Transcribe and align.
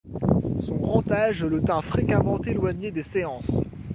Son 0.59 0.77
grand 0.77 1.11
âge 1.11 1.45
le 1.45 1.61
tint 1.61 1.83
fréquemment 1.83 2.41
éloigné 2.41 2.89
des 2.89 3.03
séances. 3.03 3.51